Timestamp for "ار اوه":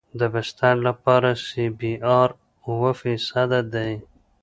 2.19-2.91